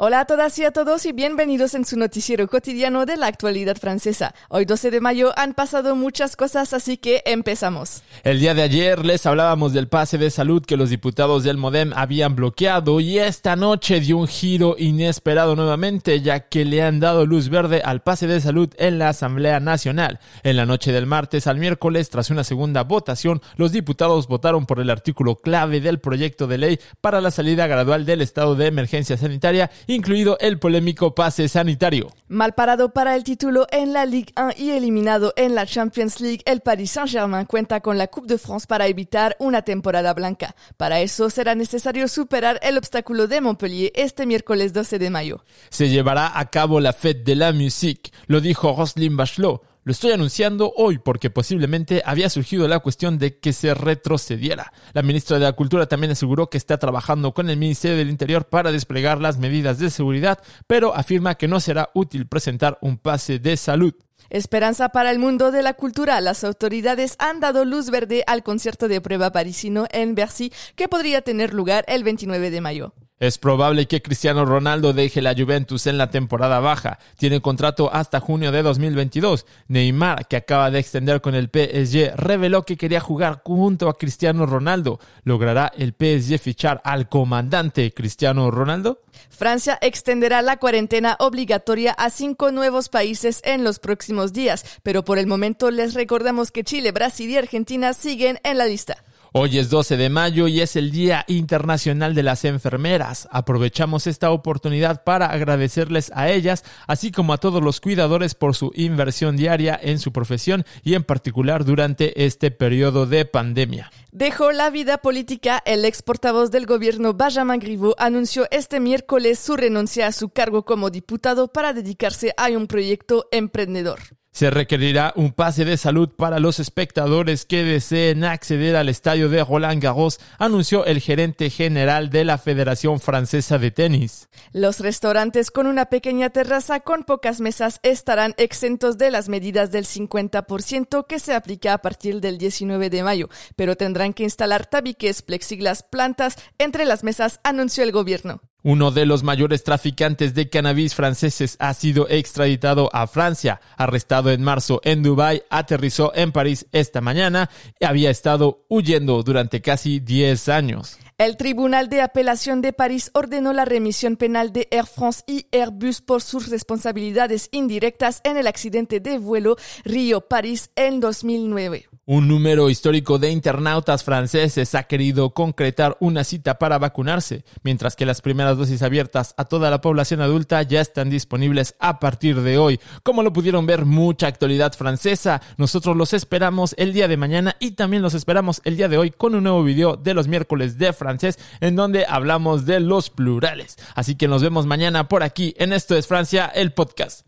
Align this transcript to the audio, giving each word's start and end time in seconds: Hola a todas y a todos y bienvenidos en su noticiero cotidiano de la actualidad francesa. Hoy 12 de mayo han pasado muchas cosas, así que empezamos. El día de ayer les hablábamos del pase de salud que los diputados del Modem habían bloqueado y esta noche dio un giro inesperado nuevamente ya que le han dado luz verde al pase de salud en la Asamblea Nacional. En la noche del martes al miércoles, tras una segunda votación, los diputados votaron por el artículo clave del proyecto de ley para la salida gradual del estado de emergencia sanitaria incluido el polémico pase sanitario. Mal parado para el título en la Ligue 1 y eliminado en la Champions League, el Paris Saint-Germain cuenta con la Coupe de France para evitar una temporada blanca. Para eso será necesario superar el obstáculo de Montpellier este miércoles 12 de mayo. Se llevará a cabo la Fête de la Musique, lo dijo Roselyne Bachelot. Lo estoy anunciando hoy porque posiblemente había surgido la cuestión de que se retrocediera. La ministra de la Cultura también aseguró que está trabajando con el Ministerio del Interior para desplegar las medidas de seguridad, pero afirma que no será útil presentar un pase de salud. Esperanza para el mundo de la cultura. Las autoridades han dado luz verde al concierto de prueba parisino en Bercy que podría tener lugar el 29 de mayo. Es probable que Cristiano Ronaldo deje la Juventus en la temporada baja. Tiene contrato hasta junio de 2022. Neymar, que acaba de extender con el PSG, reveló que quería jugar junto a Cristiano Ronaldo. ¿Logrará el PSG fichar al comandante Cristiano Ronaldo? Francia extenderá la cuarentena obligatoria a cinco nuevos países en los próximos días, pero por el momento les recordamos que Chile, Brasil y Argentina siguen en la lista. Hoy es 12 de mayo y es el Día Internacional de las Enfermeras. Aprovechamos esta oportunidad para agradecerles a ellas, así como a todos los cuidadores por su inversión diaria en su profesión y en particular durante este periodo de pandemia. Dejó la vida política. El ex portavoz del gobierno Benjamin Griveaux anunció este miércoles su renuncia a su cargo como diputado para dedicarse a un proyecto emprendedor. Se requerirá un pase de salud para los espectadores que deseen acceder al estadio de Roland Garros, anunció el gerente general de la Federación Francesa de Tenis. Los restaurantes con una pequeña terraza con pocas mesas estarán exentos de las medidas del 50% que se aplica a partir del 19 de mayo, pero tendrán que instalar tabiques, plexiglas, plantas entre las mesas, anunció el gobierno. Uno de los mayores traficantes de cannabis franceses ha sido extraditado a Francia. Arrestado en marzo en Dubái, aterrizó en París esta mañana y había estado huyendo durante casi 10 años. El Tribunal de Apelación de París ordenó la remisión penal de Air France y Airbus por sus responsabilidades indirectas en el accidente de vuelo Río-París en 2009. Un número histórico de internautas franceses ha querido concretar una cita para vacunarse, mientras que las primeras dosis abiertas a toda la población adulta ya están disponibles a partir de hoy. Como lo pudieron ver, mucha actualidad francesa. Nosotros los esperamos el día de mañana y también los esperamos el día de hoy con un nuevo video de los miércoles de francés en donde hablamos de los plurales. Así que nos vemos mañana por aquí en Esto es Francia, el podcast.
Hola 0.00 0.20
a 0.20 0.24
todas 0.26 0.56
y 0.60 0.64
a 0.64 0.70
todos 0.70 1.06
y 1.06 1.12
bienvenidos 1.12 1.74
en 1.74 1.84
su 1.84 1.98
noticiero 1.98 2.46
cotidiano 2.46 3.04
de 3.04 3.16
la 3.16 3.26
actualidad 3.26 3.76
francesa. 3.76 4.32
Hoy 4.48 4.64
12 4.64 4.92
de 4.92 5.00
mayo 5.00 5.32
han 5.36 5.54
pasado 5.54 5.96
muchas 5.96 6.36
cosas, 6.36 6.72
así 6.72 6.98
que 6.98 7.24
empezamos. 7.26 8.04
El 8.22 8.38
día 8.38 8.54
de 8.54 8.62
ayer 8.62 9.04
les 9.04 9.26
hablábamos 9.26 9.72
del 9.72 9.88
pase 9.88 10.16
de 10.16 10.30
salud 10.30 10.64
que 10.64 10.76
los 10.76 10.90
diputados 10.90 11.42
del 11.42 11.56
Modem 11.56 11.92
habían 11.96 12.36
bloqueado 12.36 13.00
y 13.00 13.18
esta 13.18 13.56
noche 13.56 13.98
dio 13.98 14.18
un 14.18 14.28
giro 14.28 14.76
inesperado 14.78 15.56
nuevamente 15.56 16.20
ya 16.20 16.48
que 16.48 16.64
le 16.64 16.80
han 16.80 17.00
dado 17.00 17.26
luz 17.26 17.48
verde 17.48 17.82
al 17.84 18.00
pase 18.00 18.28
de 18.28 18.40
salud 18.40 18.72
en 18.78 19.00
la 19.00 19.08
Asamblea 19.08 19.58
Nacional. 19.58 20.20
En 20.44 20.56
la 20.56 20.64
noche 20.64 20.92
del 20.92 21.06
martes 21.06 21.48
al 21.48 21.58
miércoles, 21.58 22.08
tras 22.08 22.30
una 22.30 22.44
segunda 22.44 22.84
votación, 22.84 23.42
los 23.56 23.72
diputados 23.72 24.28
votaron 24.28 24.64
por 24.64 24.78
el 24.78 24.90
artículo 24.90 25.34
clave 25.34 25.80
del 25.80 25.98
proyecto 25.98 26.46
de 26.46 26.58
ley 26.58 26.80
para 27.00 27.20
la 27.20 27.32
salida 27.32 27.66
gradual 27.66 28.06
del 28.06 28.22
estado 28.22 28.54
de 28.54 28.68
emergencia 28.68 29.16
sanitaria 29.16 29.72
incluido 29.88 30.36
el 30.40 30.58
polémico 30.58 31.14
pase 31.14 31.48
sanitario. 31.48 32.12
Mal 32.28 32.54
parado 32.54 32.92
para 32.92 33.16
el 33.16 33.24
título 33.24 33.66
en 33.70 33.92
la 33.92 34.04
Ligue 34.04 34.32
1 34.36 34.50
y 34.58 34.70
eliminado 34.70 35.32
en 35.36 35.54
la 35.54 35.66
Champions 35.66 36.20
League, 36.20 36.42
el 36.44 36.60
Paris 36.60 36.92
Saint-Germain 36.92 37.46
cuenta 37.46 37.80
con 37.80 37.96
la 37.98 38.06
Coupe 38.06 38.28
de 38.28 38.38
France 38.38 38.66
para 38.68 38.86
evitar 38.86 39.34
una 39.38 39.62
temporada 39.62 40.12
blanca. 40.12 40.54
Para 40.76 41.00
eso 41.00 41.30
será 41.30 41.54
necesario 41.54 42.06
superar 42.06 42.60
el 42.62 42.76
obstáculo 42.76 43.26
de 43.26 43.40
Montpellier 43.40 43.90
este 43.94 44.26
miércoles 44.26 44.72
12 44.74 44.98
de 44.98 45.10
mayo. 45.10 45.44
Se 45.70 45.88
llevará 45.88 46.38
a 46.38 46.50
cabo 46.50 46.80
la 46.80 46.92
Fête 46.92 47.24
de 47.24 47.34
la 47.34 47.52
Musique, 47.52 48.12
lo 48.26 48.40
dijo 48.40 48.74
Roselyne 48.76 49.16
Bachelot. 49.16 49.62
Lo 49.88 49.92
estoy 49.92 50.12
anunciando 50.12 50.74
hoy 50.76 50.98
porque 50.98 51.30
posiblemente 51.30 52.02
había 52.04 52.28
surgido 52.28 52.68
la 52.68 52.80
cuestión 52.80 53.16
de 53.16 53.38
que 53.38 53.54
se 53.54 53.72
retrocediera. 53.72 54.70
La 54.92 55.00
ministra 55.00 55.38
de 55.38 55.44
la 55.44 55.54
Cultura 55.54 55.86
también 55.86 56.10
aseguró 56.10 56.50
que 56.50 56.58
está 56.58 56.76
trabajando 56.76 57.32
con 57.32 57.48
el 57.48 57.56
Ministerio 57.56 57.96
del 57.96 58.10
Interior 58.10 58.44
para 58.44 58.70
desplegar 58.70 59.18
las 59.18 59.38
medidas 59.38 59.78
de 59.78 59.88
seguridad, 59.88 60.40
pero 60.66 60.94
afirma 60.94 61.36
que 61.36 61.48
no 61.48 61.58
será 61.58 61.88
útil 61.94 62.26
presentar 62.26 62.76
un 62.82 62.98
pase 62.98 63.38
de 63.38 63.56
salud. 63.56 63.94
Esperanza 64.28 64.90
para 64.90 65.10
el 65.10 65.18
mundo 65.18 65.50
de 65.50 65.62
la 65.62 65.72
cultura. 65.72 66.20
Las 66.20 66.44
autoridades 66.44 67.16
han 67.18 67.40
dado 67.40 67.64
luz 67.64 67.88
verde 67.88 68.24
al 68.26 68.42
concierto 68.42 68.88
de 68.88 69.00
prueba 69.00 69.32
parisino 69.32 69.86
en 69.90 70.14
Bercy 70.14 70.52
que 70.76 70.88
podría 70.88 71.22
tener 71.22 71.54
lugar 71.54 71.86
el 71.88 72.04
29 72.04 72.50
de 72.50 72.60
mayo. 72.60 72.92
Es 73.20 73.36
probable 73.36 73.86
que 73.86 74.00
Cristiano 74.00 74.44
Ronaldo 74.44 74.92
deje 74.92 75.20
la 75.20 75.34
Juventus 75.34 75.88
en 75.88 75.98
la 75.98 76.10
temporada 76.10 76.60
baja. 76.60 77.00
Tiene 77.16 77.40
contrato 77.40 77.92
hasta 77.92 78.20
junio 78.20 78.52
de 78.52 78.62
2022. 78.62 79.44
Neymar, 79.66 80.28
que 80.28 80.36
acaba 80.36 80.70
de 80.70 80.78
extender 80.78 81.20
con 81.20 81.34
el 81.34 81.50
PSG, 81.52 82.14
reveló 82.16 82.62
que 82.62 82.76
quería 82.76 83.00
jugar 83.00 83.42
junto 83.44 83.88
a 83.88 83.96
Cristiano 83.96 84.46
Ronaldo. 84.46 85.00
¿Logrará 85.24 85.72
el 85.76 85.94
PSG 85.98 86.38
fichar 86.38 86.80
al 86.84 87.08
comandante 87.08 87.92
Cristiano 87.92 88.52
Ronaldo? 88.52 89.02
Francia 89.30 89.78
extenderá 89.80 90.40
la 90.42 90.58
cuarentena 90.58 91.16
obligatoria 91.18 91.92
a 91.92 92.10
cinco 92.10 92.52
nuevos 92.52 92.88
países 92.88 93.40
en 93.44 93.64
los 93.64 93.80
próximos 93.80 94.32
días, 94.32 94.64
pero 94.84 95.04
por 95.04 95.18
el 95.18 95.26
momento 95.26 95.72
les 95.72 95.94
recordamos 95.94 96.52
que 96.52 96.62
Chile, 96.62 96.92
Brasil 96.92 97.30
y 97.30 97.36
Argentina 97.36 97.94
siguen 97.94 98.38
en 98.44 98.58
la 98.58 98.66
lista. 98.66 99.02
Hoy 99.32 99.58
es 99.58 99.68
12 99.68 99.98
de 99.98 100.08
mayo 100.08 100.48
y 100.48 100.62
es 100.62 100.74
el 100.74 100.90
Día 100.90 101.26
Internacional 101.28 102.14
de 102.14 102.22
las 102.22 102.46
Enfermeras. 102.46 103.28
Aprovechamos 103.30 104.06
esta 104.06 104.30
oportunidad 104.30 105.04
para 105.04 105.26
agradecerles 105.26 106.10
a 106.14 106.30
ellas, 106.30 106.64
así 106.86 107.12
como 107.12 107.34
a 107.34 107.36
todos 107.38 107.62
los 107.62 107.82
cuidadores 107.82 108.34
por 108.34 108.54
su 108.54 108.72
inversión 108.74 109.36
diaria 109.36 109.78
en 109.82 109.98
su 109.98 110.12
profesión 110.12 110.64
y 110.82 110.94
en 110.94 111.04
particular 111.04 111.66
durante 111.66 112.24
este 112.24 112.50
periodo 112.50 113.04
de 113.04 113.26
pandemia. 113.26 113.90
Dejó 114.12 114.50
la 114.50 114.70
vida 114.70 114.98
política. 114.98 115.62
El 115.66 115.84
ex 115.84 116.00
portavoz 116.00 116.50
del 116.50 116.64
gobierno 116.64 117.12
Benjamin 117.12 117.60
Griveaux 117.60 117.94
anunció 117.98 118.46
este 118.50 118.80
miércoles 118.80 119.38
su 119.38 119.58
renuncia 119.58 120.06
a 120.06 120.12
su 120.12 120.30
cargo 120.30 120.64
como 120.64 120.88
diputado 120.88 121.48
para 121.48 121.74
dedicarse 121.74 122.32
a 122.38 122.48
un 122.48 122.66
proyecto 122.66 123.28
emprendedor. 123.30 123.98
Se 124.30 124.50
requerirá 124.50 125.12
un 125.16 125.32
pase 125.32 125.64
de 125.64 125.76
salud 125.76 126.10
para 126.10 126.38
los 126.38 126.60
espectadores 126.60 127.44
que 127.44 127.64
deseen 127.64 128.24
acceder 128.24 128.76
al 128.76 128.88
estadio 128.88 129.28
de 129.28 129.42
Roland 129.42 129.82
Garros, 129.82 130.20
anunció 130.38 130.84
el 130.84 131.00
gerente 131.00 131.50
general 131.50 132.10
de 132.10 132.24
la 132.24 132.38
Federación 132.38 133.00
Francesa 133.00 133.58
de 133.58 133.70
Tenis. 133.70 134.28
Los 134.52 134.80
restaurantes 134.80 135.50
con 135.50 135.66
una 135.66 135.86
pequeña 135.86 136.30
terraza 136.30 136.80
con 136.80 137.02
pocas 137.02 137.40
mesas 137.40 137.80
estarán 137.82 138.34
exentos 138.36 138.96
de 138.96 139.10
las 139.10 139.28
medidas 139.28 139.72
del 139.72 139.86
50% 139.86 141.06
que 141.06 141.18
se 141.18 141.34
aplica 141.34 141.72
a 141.72 141.78
partir 141.78 142.20
del 142.20 142.38
19 142.38 142.90
de 142.90 143.02
mayo, 143.02 143.28
pero 143.56 143.76
tendrán 143.76 144.12
que 144.12 144.22
instalar 144.22 144.66
tabiques, 144.66 145.22
plexiglas, 145.22 145.82
plantas 145.82 146.36
entre 146.58 146.84
las 146.84 147.02
mesas, 147.02 147.40
anunció 147.42 147.82
el 147.82 147.92
gobierno. 147.92 148.40
Uno 148.64 148.90
de 148.90 149.06
los 149.06 149.22
mayores 149.22 149.62
traficantes 149.62 150.34
de 150.34 150.48
cannabis 150.48 150.94
franceses 150.96 151.56
ha 151.60 151.72
sido 151.74 152.08
extraditado 152.08 152.90
a 152.92 153.06
Francia. 153.06 153.60
Arrestado 153.76 154.32
en 154.32 154.42
marzo 154.42 154.80
en 154.82 155.04
Dubái, 155.04 155.42
aterrizó 155.48 156.12
en 156.14 156.32
París 156.32 156.66
esta 156.72 157.00
mañana 157.00 157.50
y 157.78 157.84
había 157.84 158.10
estado 158.10 158.64
huyendo 158.68 159.22
durante 159.22 159.60
casi 159.60 160.00
10 160.00 160.48
años. 160.48 160.98
El 161.20 161.36
Tribunal 161.36 161.88
de 161.88 162.00
Apelación 162.00 162.62
de 162.62 162.72
París 162.72 163.10
ordenó 163.12 163.52
la 163.52 163.64
remisión 163.64 164.16
penal 164.16 164.52
de 164.52 164.68
Air 164.70 164.86
France 164.86 165.24
y 165.26 165.46
Airbus 165.50 166.00
por 166.00 166.22
sus 166.22 166.48
responsabilidades 166.48 167.48
indirectas 167.50 168.20
en 168.22 168.36
el 168.36 168.46
accidente 168.46 169.00
de 169.00 169.18
vuelo 169.18 169.56
Río-París 169.82 170.70
en 170.76 171.00
2009. 171.00 171.88
Un 172.10 172.26
número 172.26 172.70
histórico 172.70 173.18
de 173.18 173.30
internautas 173.30 174.02
franceses 174.02 174.74
ha 174.74 174.84
querido 174.84 175.34
concretar 175.34 175.96
una 176.00 176.24
cita 176.24 176.58
para 176.58 176.78
vacunarse, 176.78 177.44
mientras 177.64 177.96
que 177.96 178.06
las 178.06 178.22
primeras 178.22 178.56
dosis 178.56 178.80
abiertas 178.80 179.34
a 179.36 179.44
toda 179.44 179.68
la 179.68 179.82
población 179.82 180.22
adulta 180.22 180.62
ya 180.62 180.80
están 180.80 181.10
disponibles 181.10 181.74
a 181.80 181.98
partir 181.98 182.40
de 182.40 182.56
hoy. 182.56 182.80
Como 183.02 183.22
lo 183.22 183.34
pudieron 183.34 183.66
ver, 183.66 183.84
mucha 183.84 184.26
actualidad 184.28 184.72
francesa. 184.72 185.42
Nosotros 185.58 185.96
los 185.96 186.14
esperamos 186.14 186.74
el 186.78 186.94
día 186.94 187.08
de 187.08 187.18
mañana 187.18 187.56
y 187.60 187.72
también 187.72 188.02
los 188.02 188.14
esperamos 188.14 188.62
el 188.64 188.78
día 188.78 188.88
de 188.88 188.96
hoy 188.96 189.10
con 189.10 189.34
un 189.34 189.42
nuevo 189.42 189.62
video 189.62 189.96
de 189.96 190.14
los 190.14 190.28
miércoles 190.28 190.78
de 190.78 190.88
francés 191.08 191.38
en 191.60 191.74
donde 191.74 192.04
hablamos 192.06 192.66
de 192.66 192.80
los 192.80 193.08
plurales. 193.08 193.76
Así 193.94 194.14
que 194.14 194.28
nos 194.28 194.42
vemos 194.42 194.66
mañana 194.66 195.08
por 195.08 195.22
aquí 195.22 195.54
en 195.56 195.72
Esto 195.72 195.96
es 195.96 196.06
Francia, 196.06 196.52
el 196.54 196.72
podcast. 196.72 197.22